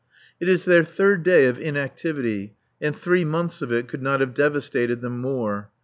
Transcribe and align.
It 0.39 0.49
is 0.49 0.65
their 0.65 0.83
third 0.83 1.21
day 1.21 1.45
of 1.45 1.59
inactivity, 1.61 2.55
and 2.81 2.95
three 2.95 3.23
months 3.23 3.61
of 3.61 3.71
it 3.71 3.87
could 3.87 4.01
not 4.01 4.19
have 4.19 4.33
devastated 4.33 5.01
them 5.01 5.19
more. 5.19 5.69